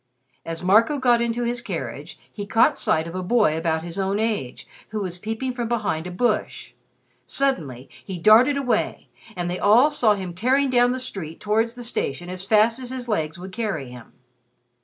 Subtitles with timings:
[0.47, 4.17] As Marco got into his carriage, he caught sight of a boy about his own
[4.17, 6.73] age who was peeping from behind a bush.
[7.27, 11.83] Suddenly he darted away, and they all saw him tearing down the street towards the
[11.83, 14.13] station as fast as his legs would carry him.